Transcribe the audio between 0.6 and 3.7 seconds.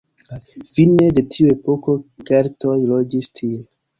Fine de tiu epoko keltoj loĝis tie.